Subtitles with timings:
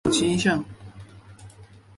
[0.09, 0.65] 近年有增长倾向。